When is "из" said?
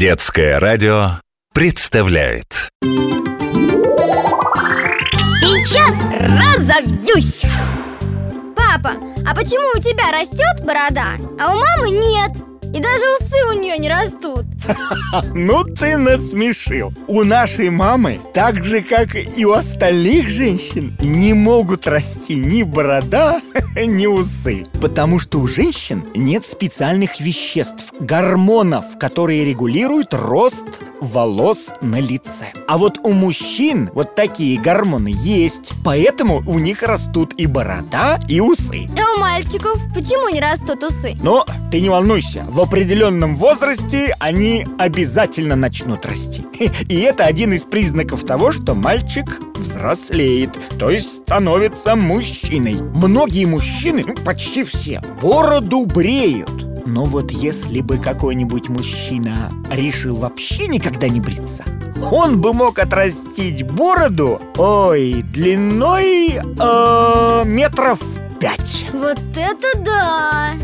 47.52-47.64